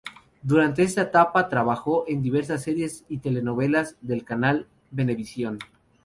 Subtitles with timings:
[0.41, 5.59] Durante esta etapa trabajo en diversas series y telenovelas del canal Venevisión.